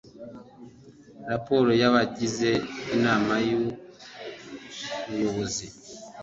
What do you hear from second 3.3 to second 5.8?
y ububoyozi